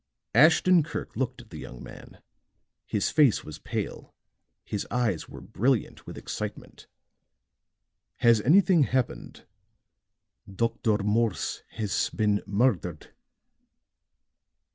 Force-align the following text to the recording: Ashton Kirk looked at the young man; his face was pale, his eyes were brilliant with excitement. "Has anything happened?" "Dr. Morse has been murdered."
Ashton 0.33 0.81
Kirk 0.81 1.15
looked 1.15 1.41
at 1.41 1.51
the 1.51 1.59
young 1.59 1.83
man; 1.83 2.23
his 2.87 3.11
face 3.11 3.43
was 3.43 3.59
pale, 3.59 4.15
his 4.65 4.87
eyes 4.89 5.29
were 5.29 5.41
brilliant 5.41 6.07
with 6.07 6.17
excitement. 6.17 6.87
"Has 8.15 8.41
anything 8.41 8.81
happened?" 8.85 9.45
"Dr. 10.51 10.97
Morse 11.03 11.61
has 11.73 12.09
been 12.09 12.41
murdered." 12.47 13.13